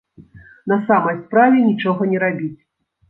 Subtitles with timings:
[0.71, 2.55] На самай справе, нічога не рабіць.